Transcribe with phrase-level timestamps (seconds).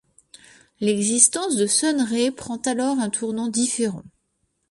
[0.79, 4.01] L'existence de Sun Rae prend alors un tournant différent.